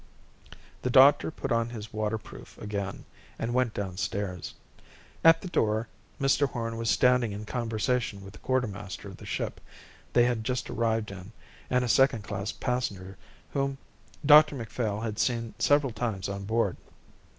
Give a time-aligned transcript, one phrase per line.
[0.81, 3.05] The doctor put on his waterproof again
[3.37, 4.55] and went downstairs.
[5.23, 5.89] At the door
[6.19, 9.61] Mr Horn was standing in conversation with the quartermaster of the ship
[10.13, 11.33] they had just arrived in
[11.69, 13.15] and a second class passenger
[13.53, 13.77] whom
[14.25, 16.77] Dr Macphail had seen several times on board.